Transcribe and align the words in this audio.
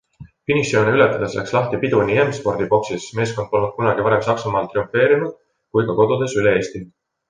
Finišijoone 0.51 0.93
ületades 0.95 1.35
läks 1.39 1.53
lahti 1.57 1.81
pidu 1.83 1.99
nii 2.07 2.17
M-Sporti 2.23 2.69
boksis 2.73 3.07
-meeskond 3.21 3.53
polnud 3.55 3.77
kunagi 3.79 4.09
varem 4.11 4.27
Saksamaal 4.33 4.73
triumfeerinud- 4.75 5.41
kui 5.71 5.91
ka 5.93 6.01
kodudes 6.05 6.39
üle 6.43 6.61
Eesti. 6.61 6.89